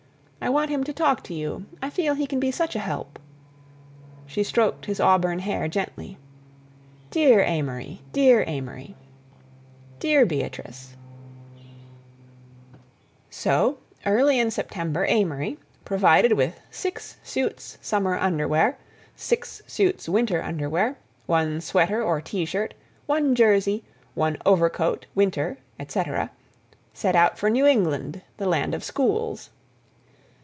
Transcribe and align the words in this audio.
I 0.43 0.49
want 0.49 0.71
him 0.71 0.83
to 0.85 0.91
talk 0.91 1.23
to 1.25 1.35
you—I 1.35 1.91
feel 1.91 2.15
he 2.15 2.25
can 2.25 2.39
be 2.39 2.49
such 2.49 2.75
a 2.75 2.79
help—" 2.79 3.19
She 4.25 4.41
stroked 4.41 4.87
his 4.87 4.99
auburn 4.99 5.37
hair 5.37 5.67
gently. 5.67 6.17
"Dear 7.11 7.41
Amory, 7.43 8.01
dear 8.11 8.43
Amory—" 8.47 8.95
"Dear 9.99 10.25
Beatrice—" 10.25 10.95
So 13.29 13.77
early 14.03 14.39
in 14.39 14.49
September 14.49 15.05
Amory, 15.07 15.59
provided 15.85 16.33
with 16.33 16.59
"six 16.71 17.17
suits 17.21 17.77
summer 17.79 18.15
underwear, 18.17 18.79
six 19.15 19.61
suits 19.67 20.09
winter 20.09 20.41
underwear, 20.41 20.97
one 21.27 21.61
sweater 21.61 22.01
or 22.01 22.19
T 22.19 22.45
shirt, 22.45 22.73
one 23.05 23.35
jersey, 23.35 23.83
one 24.15 24.37
overcoat, 24.43 25.05
winter, 25.13 25.59
etc.," 25.79 26.31
set 26.95 27.15
out 27.15 27.37
for 27.37 27.47
New 27.51 27.67
England, 27.67 28.23
the 28.37 28.47
land 28.49 28.73
of 28.73 28.83
schools. 28.83 29.51